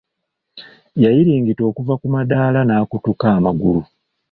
Yayiringita 1.03 1.61
okuva 1.69 1.93
ku 2.01 2.07
madaala 2.15 2.59
n'akutuka 2.63 3.25
amagulu. 3.37 3.81